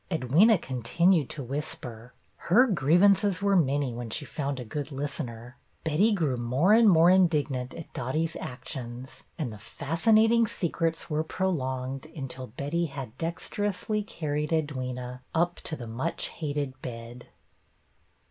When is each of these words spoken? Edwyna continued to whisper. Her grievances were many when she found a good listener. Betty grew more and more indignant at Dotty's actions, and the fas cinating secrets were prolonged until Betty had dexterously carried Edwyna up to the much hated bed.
Edwyna 0.09 0.59
continued 0.59 1.29
to 1.29 1.43
whisper. 1.43 2.11
Her 2.35 2.65
grievances 2.65 3.39
were 3.39 3.55
many 3.55 3.93
when 3.93 4.09
she 4.09 4.25
found 4.25 4.59
a 4.59 4.65
good 4.65 4.91
listener. 4.91 5.57
Betty 5.83 6.11
grew 6.11 6.37
more 6.37 6.73
and 6.73 6.89
more 6.89 7.11
indignant 7.11 7.75
at 7.75 7.93
Dotty's 7.93 8.35
actions, 8.37 9.25
and 9.37 9.53
the 9.53 9.59
fas 9.59 10.03
cinating 10.05 10.49
secrets 10.49 11.07
were 11.07 11.23
prolonged 11.23 12.07
until 12.15 12.47
Betty 12.47 12.87
had 12.87 13.15
dexterously 13.19 14.01
carried 14.01 14.49
Edwyna 14.49 15.19
up 15.35 15.57
to 15.65 15.75
the 15.75 15.85
much 15.85 16.29
hated 16.29 16.81
bed. 16.81 17.27